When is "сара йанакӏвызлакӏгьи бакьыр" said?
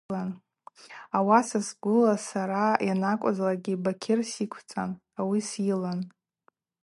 2.27-4.19